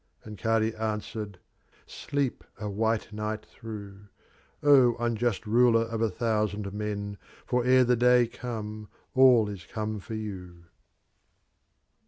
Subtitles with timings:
[0.15, 1.37] '* And Kadi answered,
[1.85, 4.07] "Sleep a white night through,
[4.63, 7.19] O Unjust RufeT Of a Thousand Men.
[7.45, 10.63] For 'ere the Day come, all is come for You."